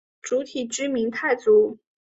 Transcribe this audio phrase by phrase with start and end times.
[0.23, 1.77] 主体居民傣族。